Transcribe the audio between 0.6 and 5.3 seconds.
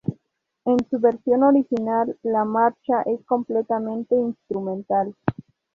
En su versión original, la marcha es completamente instrumental.